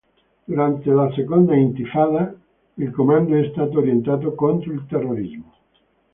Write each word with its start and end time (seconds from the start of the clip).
Durante 0.47 0.89
la 0.89 1.11
Seconda 1.13 1.55
intifada, 1.55 2.33
il 2.77 2.89
comando 2.89 3.35
è 3.35 3.47
stato 3.51 3.77
orientato 3.77 4.33
contro 4.33 4.71
il 4.73 4.83
terrorismo. 4.87 5.53